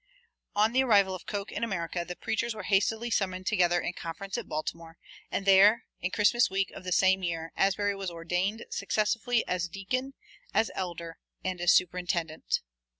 On 0.55 0.73
the 0.73 0.83
arrival 0.83 1.13
of 1.13 1.27
Coke 1.27 1.51
in 1.51 1.63
America, 1.63 2.03
the 2.03 2.15
preachers 2.15 2.55
were 2.55 2.63
hastily 2.63 3.11
summoned 3.11 3.45
together 3.45 3.79
in 3.79 3.93
conference 3.93 4.35
at 4.35 4.47
Baltimore, 4.47 4.97
and 5.31 5.45
there, 5.45 5.85
in 5.99 6.09
Christmas 6.09 6.49
week 6.49 6.71
of 6.71 6.83
the 6.83 6.91
same 6.91 7.21
year, 7.21 7.51
Asbury 7.55 7.93
was 7.95 8.09
ordained 8.09 8.65
successively 8.71 9.47
as 9.47 9.67
deacon, 9.67 10.15
as 10.55 10.71
elder, 10.73 11.19
and 11.43 11.61
as 11.61 11.71
superintendent. 11.73 12.61